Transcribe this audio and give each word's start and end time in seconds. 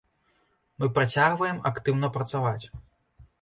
Мы 0.79 0.89
працягваем 0.95 1.61
актыўна 1.71 2.11
працаваць. 2.17 2.65